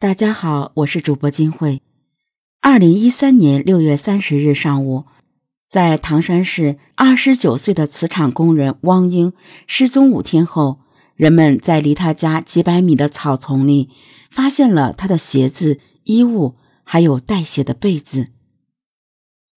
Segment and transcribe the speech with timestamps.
[0.00, 1.82] 大家好，我是主播金慧。
[2.60, 5.06] 二零一三年六月三十日上午，
[5.68, 9.32] 在唐山市，二十九岁的瓷厂工人汪英
[9.66, 10.78] 失踪五天后，
[11.16, 13.90] 人们在离他家几百米的草丛里
[14.30, 16.54] 发现了他的鞋子、衣物，
[16.84, 18.28] 还有带血的被子。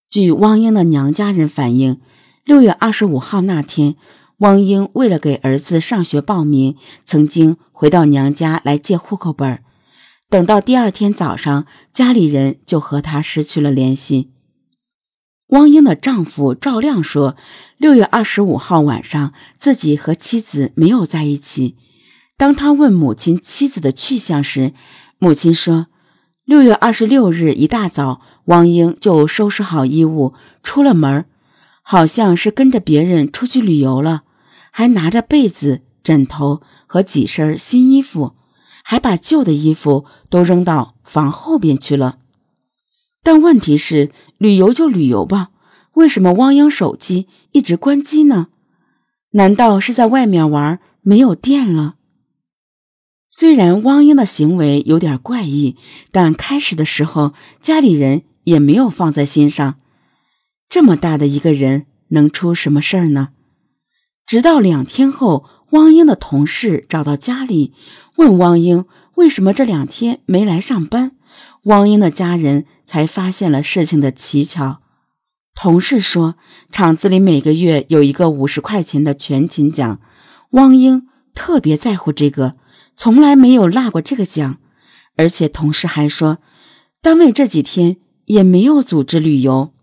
[0.10, 2.02] 据汪英的娘家人反映，
[2.44, 3.96] 六月二十五号那天，
[4.38, 9.64] 汪英为了给儿子上学报名，曾经回到娘家来借户口本儿。
[10.32, 14.32] 等到第二天早上，家里人就和她失去了联系。
[15.48, 17.36] 汪英的丈夫赵亮说，
[17.78, 21.76] 六月二十五号晚上，自己和妻子没有在一起。
[22.38, 24.72] 当他问母亲妻子的去向时，
[25.20, 25.88] 母亲说，
[26.46, 31.26] 六月二十六日一大早，汪英就收拾好衣物出了门，
[31.82, 34.24] 好像是跟着别人出去旅游了，
[34.72, 38.38] 还拿着被子、枕头和几身新衣服。
[38.92, 42.20] 还把旧的衣服都扔到房后边去了，
[43.24, 45.52] 但问题是，旅游就旅游吧，
[45.94, 48.48] 为什么汪英手机一直关机呢？
[49.30, 51.96] 难道是在外面玩没有电了？
[53.30, 55.78] 虽然汪英的行为有点怪异，
[56.12, 59.80] 但开始的时候家里人也没有放在心上。
[60.68, 63.30] 这么大的一个人，能出什么事儿呢？
[64.26, 67.74] 直到两天后，汪英的同事找到家里。
[68.22, 71.14] 问汪英为什么这两天没来上班，
[71.64, 74.82] 汪英的家人才发现了事情的蹊跷。
[75.56, 76.36] 同事说，
[76.72, 80.00] 厂子里每个月有一个五十块钱的全勤奖，
[80.52, 82.54] 汪英特别在乎这个，
[82.96, 84.60] 从来没有落过这个奖。
[85.18, 86.38] 而且同事还说，
[87.02, 89.74] 单位这几天也没有组织旅游。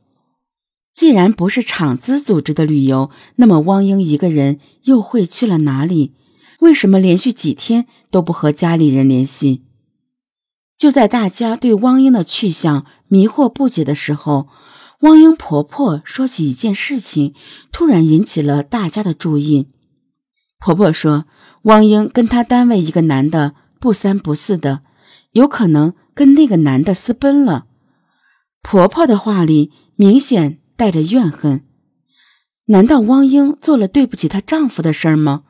[0.95, 6.15] 既然不是厂子组织的旅游，那么汪英一个人又会去了哪里？
[6.61, 9.63] 为什么连续几天都不和家里人联系？
[10.77, 14.49] 就在大家对汪英的去向迷惑不解的时候，
[15.01, 17.35] 汪英婆婆说起一件事情，
[17.73, 19.69] 突然引起了大家的注意。
[20.59, 21.27] 婆婆说，
[21.63, 24.83] 汪英跟她单位一个男的不三不四的，
[25.33, 27.67] 有可能跟那个男的私奔了。
[28.63, 31.65] 婆婆的话里明显带着怨恨。
[32.67, 35.45] 难道汪英做了对不起她丈夫的事儿吗？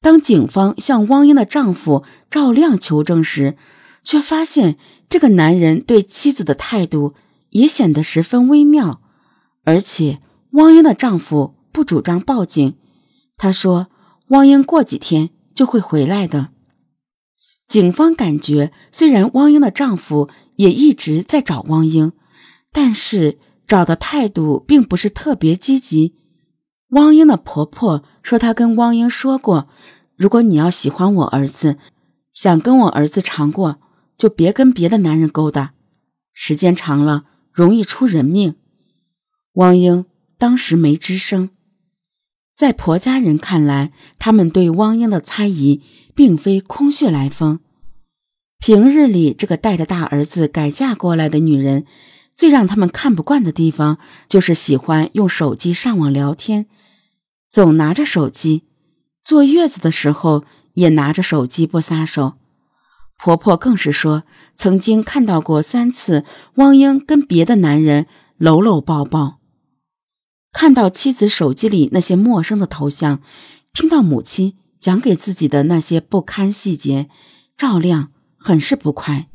[0.00, 3.56] 当警方向汪英的丈夫赵亮求证时，
[4.02, 4.78] 却发现
[5.08, 7.14] 这个男人对妻子的态度
[7.50, 9.02] 也显得十分微妙。
[9.64, 10.20] 而且，
[10.52, 12.76] 汪英的丈夫不主张报警，
[13.36, 13.88] 他说
[14.28, 16.48] ：“汪英过几天就会回来的。”
[17.68, 22.12] 警方感觉，虽然汪英的丈夫也一直在找汪英，
[22.72, 23.38] 但是
[23.68, 26.16] 找的态度并不是特别积极。
[26.90, 29.68] 汪英的婆婆说：“她跟汪英说过，
[30.16, 31.78] 如果你要喜欢我儿子，
[32.32, 33.80] 想跟我儿子长过，
[34.16, 35.74] 就别跟别的男人勾搭，
[36.32, 38.56] 时间长了容易出人命。”
[39.54, 40.06] 汪英
[40.38, 41.50] 当时没吱声。
[42.56, 45.82] 在婆家人看来，他们对汪英的猜疑
[46.14, 47.60] 并非空穴来风。
[48.58, 51.86] 平日里，这个带着大儿子改嫁过来的女人，
[52.34, 53.98] 最让他们看不惯的地方，
[54.28, 56.66] 就是喜欢用手机上网聊天。
[57.52, 58.62] 总拿着手机，
[59.24, 60.44] 坐月子的时候
[60.74, 62.34] 也拿着手机不撒手。
[63.18, 64.22] 婆婆更是说，
[64.54, 66.24] 曾经看到过三次
[66.54, 68.06] 汪英跟别的男人
[68.38, 69.40] 搂搂抱抱。
[70.52, 73.20] 看到妻子手机里那些陌生的头像，
[73.72, 77.10] 听到母亲讲给自己的那些不堪细节，
[77.56, 79.28] 赵亮很是不快。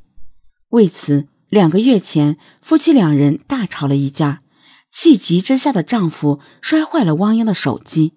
[0.69, 4.41] 为此，两个月前夫妻两人大吵了一架。
[4.95, 8.13] 气急之下的丈夫摔坏了汪英的手机。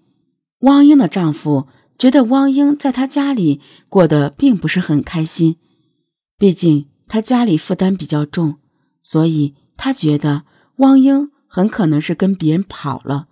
[0.61, 1.66] 汪英的丈夫
[1.99, 5.56] 觉得汪英在他家里过得并不是很开心，
[6.39, 8.59] 毕竟他家里负担比较重，
[9.03, 10.44] 所以他觉得
[10.77, 13.27] 汪英很可能是跟别人跑了。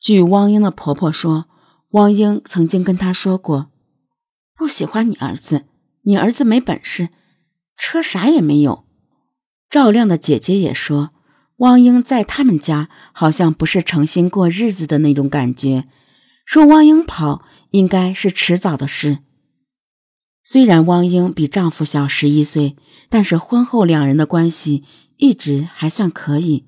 [0.00, 1.44] 据汪英的婆婆说，
[1.90, 3.70] 汪英曾经跟她说过
[4.56, 5.66] ：“不喜欢你儿子，
[6.04, 7.10] 你儿子没本事，
[7.76, 8.86] 车啥也没有。”
[9.68, 11.10] 赵亮的姐姐也说。
[11.60, 15.84] 汪英在他们家好像不是诚心过日子的那种感觉，
[16.46, 19.18] 说汪英跑应该是迟早的事。
[20.42, 22.76] 虽然汪英比丈夫小十一岁，
[23.10, 24.84] 但是婚后两人的关系
[25.18, 26.64] 一直还算可以，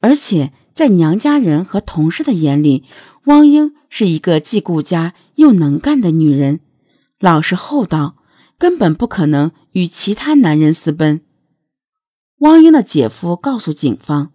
[0.00, 2.84] 而且在娘家人和同事的眼里，
[3.24, 6.60] 汪英是一个既顾家又能干的女人，
[7.18, 8.14] 老实厚道，
[8.56, 11.22] 根本不可能与其他男人私奔。
[12.40, 14.32] 汪英的姐夫告诉警方，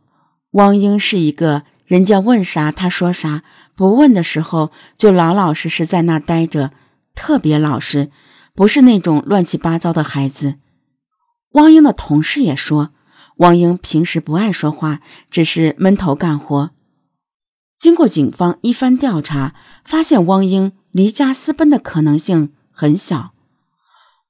[0.52, 3.44] 汪英是一个人家问啥他说啥，
[3.76, 6.72] 不问的时候就老老实实在那待着，
[7.16, 8.12] 特别老实，
[8.54, 10.56] 不是那种乱七八糟的孩子。
[11.54, 12.92] 汪英的同事也说，
[13.38, 15.00] 汪英平时不爱说话，
[15.32, 16.70] 只是闷头干活。
[17.80, 23.35] 经过警方一番调查，发现汪英离家私奔的可能性很小。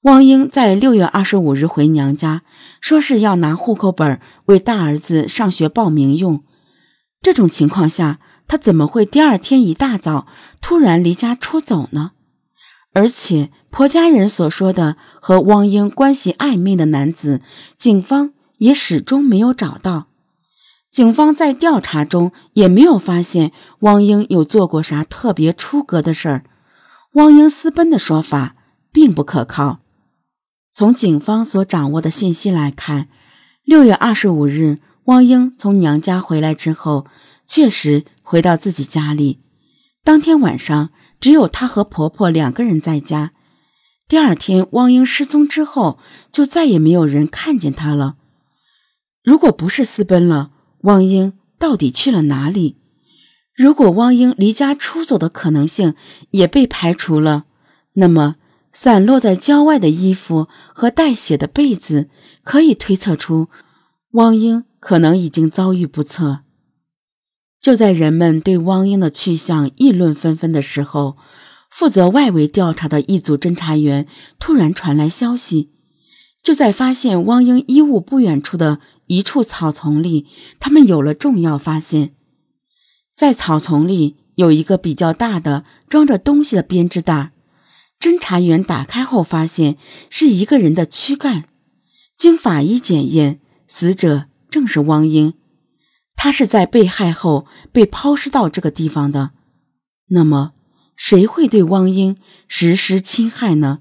[0.05, 2.43] 汪英在六月二十五日回娘家，
[2.79, 6.43] 说是要拿户口本为大儿子上学报名用。
[7.23, 10.27] 这种情况下，他怎么会第二天一大早
[10.61, 12.11] 突然离家出走呢？
[12.93, 17.41] 而且，婆家人所说的和汪英关系暧昧的男子，
[17.75, 20.05] 警方也始终没有找到。
[20.91, 26.43] 警方在调查中也没有发现汪英有做过啥特别出格的事儿。
[27.13, 28.55] 汪英私奔的说法
[28.91, 29.79] 并不可靠。
[30.75, 33.07] 从警方所掌握的信息来看，
[33.63, 37.05] 六月二十五日，汪英从娘家回来之后，
[37.47, 39.39] 确实回到自己家里。
[40.03, 40.89] 当天晚上，
[41.21, 43.31] 只有她和婆婆两个人在家。
[44.09, 45.97] 第二天，汪英失踪之后，
[46.29, 48.17] 就再也没有人看见她了。
[49.23, 50.51] 如果不是私奔了，
[50.81, 52.75] 汪英到底去了哪里？
[53.55, 55.95] 如果汪英离家出走的可能性
[56.31, 57.45] 也被排除了，
[57.93, 58.35] 那么……
[58.75, 62.09] 散落在郊外的衣服和带血的被子，
[62.43, 63.47] 可以推测出
[64.11, 66.41] 汪英可能已经遭遇不测。
[67.61, 71.15] 就在人们对汪英的去向议论纷纷的时候，
[71.71, 74.07] 负责外围调查的一组侦查员
[74.39, 75.71] 突然传来消息：
[76.43, 80.27] 就在发现汪英衣物不远处的一处草丛里，
[80.59, 82.13] 他们有了重要发现。
[83.15, 87.31] 在草丛里有一个比较大的装着东西的编织袋。
[88.05, 89.77] 侦查员打开后，发现
[90.11, 91.45] 是一个人的躯干。
[92.15, 95.33] 经法医检验，死者正是汪英。
[96.15, 99.31] 他是在被害后被抛尸到这个地方的。
[100.09, 100.53] 那么，
[100.95, 102.15] 谁会对汪英
[102.47, 103.79] 实施侵害呢？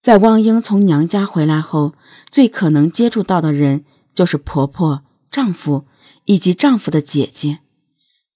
[0.00, 1.94] 在汪英从娘家回来后，
[2.30, 3.84] 最可能接触到的人
[4.14, 5.88] 就是婆婆、丈夫
[6.26, 7.58] 以及丈夫的姐姐。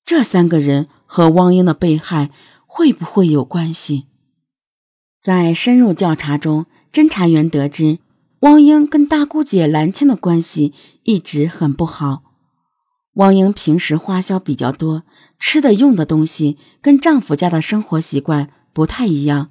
[0.04, 2.32] 这三个人和汪英的被害
[2.66, 4.06] 会不会有关系？
[5.26, 7.98] 在深入调查中，侦查员得知，
[8.42, 12.22] 汪英跟大姑姐兰青的关系一直很不好。
[13.14, 15.02] 汪英平时花销比较多，
[15.40, 19.50] 吃的用的东西跟丈夫家的生活习惯不太一样，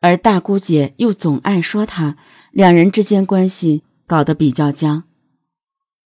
[0.00, 2.16] 而大姑姐又总爱说她，
[2.50, 5.04] 两人之间关系搞得比较僵。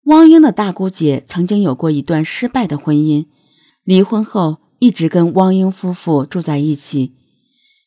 [0.06, 3.28] 汪英的大姑姐曾经有过一段失败的婚姻，
[3.84, 7.19] 离婚后一直跟汪英夫妇住在一起。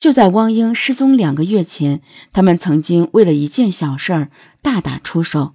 [0.03, 2.03] 就在汪英失踪两个月前，
[2.33, 5.55] 他们曾经为了一件小事儿大打出手。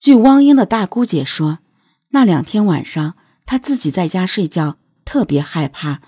[0.00, 1.60] 据汪英的大姑姐说，
[2.08, 3.14] 那两天晚上，
[3.46, 6.02] 她自己在家睡觉，特别害怕，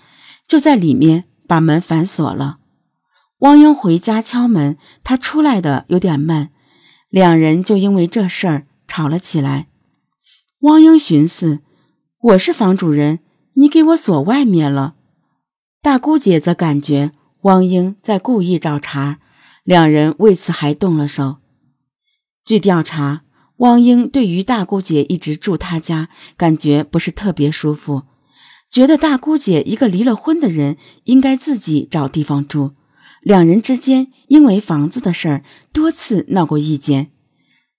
[0.45, 2.57] 就在里面把门反锁了。
[3.37, 6.49] 汪英回家敲门，她出来的有点慢，
[7.07, 9.69] 两人就因为这事儿吵了起来。
[10.63, 11.61] 汪英寻思
[12.19, 13.19] ：“我是房主人，
[13.53, 14.95] 你给我锁外面了。”
[15.81, 17.13] 大姑姐则感觉。
[17.47, 19.19] 汪英在故意找茬，
[19.63, 21.37] 两人为此还动了手。
[22.43, 23.21] 据调查，
[23.59, 28.03] 汪英对于大姑姐一直住他家，感觉不是特别舒服，
[28.69, 32.73] 觉得大姑姐一个离了婚的人应该自己找地方住。
[33.21, 37.11] 两人之间因为房子的事儿多次闹过意见。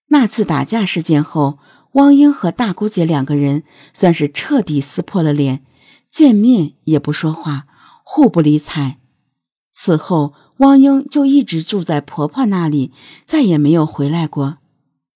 [0.07, 1.59] 那次打架事件后，
[1.93, 5.63] 汪英和大姑姐两个人算是彻底撕破了脸，
[6.11, 7.67] 见面也不说话，
[8.03, 8.97] 互不理睬。
[9.81, 12.91] 此后，汪英就一直住在婆婆那里，
[13.27, 14.57] 再也没有回来过。